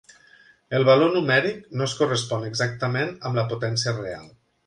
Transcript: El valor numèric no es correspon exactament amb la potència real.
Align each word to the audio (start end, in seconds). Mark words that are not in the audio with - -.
El 0.77 0.85
valor 0.87 1.11
numèric 1.17 1.59
no 1.81 1.85
es 1.89 1.93
correspon 2.01 2.47
exactament 2.49 3.13
amb 3.31 3.39
la 3.41 3.47
potència 3.55 3.97
real. 4.01 4.27